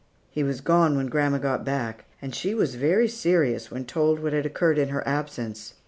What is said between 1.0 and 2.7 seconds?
grandma got back; and she